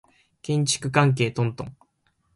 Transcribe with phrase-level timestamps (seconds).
[0.41, 1.77] 建築関係トントン